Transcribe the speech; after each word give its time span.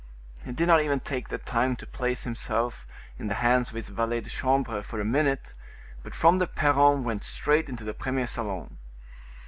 He 0.43 0.51
did 0.51 0.65
not 0.67 0.81
even 0.81 0.99
take 0.99 1.27
the 1.29 1.37
time 1.37 1.75
to 1.75 1.85
place 1.85 2.23
himself 2.23 2.87
in 3.19 3.27
the 3.27 3.35
hands 3.35 3.69
of 3.69 3.75
his 3.75 3.89
valet 3.89 4.21
de 4.21 4.31
chambre 4.31 4.81
for 4.81 4.99
a 4.99 5.05
minute, 5.05 5.53
but 6.01 6.15
from 6.15 6.39
the 6.39 6.47
perron 6.47 7.03
went 7.03 7.23
straight 7.23 7.69
into 7.69 7.83
the 7.83 7.93
premier 7.93 8.25
salon. 8.25 8.79